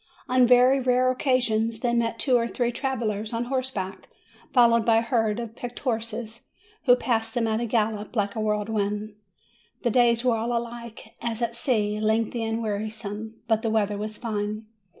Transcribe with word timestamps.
On 0.27 0.47
very 0.47 0.79
rare 0.79 1.11
occasions 1.11 1.81
they 1.81 1.93
met 1.93 2.17
two 2.17 2.35
or 2.35 2.47
three 2.47 2.71
travellers 2.71 3.33
on 3.33 3.43
horseback, 3.45 4.09
followed 4.51 4.83
by 4.83 4.97
a 4.97 5.01
herd 5.03 5.39
of 5.39 5.55
picked 5.55 5.77
horses, 5.77 6.47
who 6.85 6.95
passed 6.95 7.35
them 7.35 7.45
at 7.45 7.59
a 7.59 7.67
gallop, 7.67 8.15
like 8.15 8.35
a 8.35 8.39
whirlwind. 8.39 9.13
The 9.83 9.91
days 9.91 10.23
were 10.25 10.35
all 10.37 10.57
alike, 10.57 11.13
as 11.21 11.43
at 11.43 11.55
sea, 11.55 11.99
lengthy 11.99 12.43
and 12.43 12.63
wearisome; 12.63 13.43
but 13.47 13.61
the 13.61 13.69
weather 13.69 13.99
was 13.99 14.17
fine. 14.17 14.65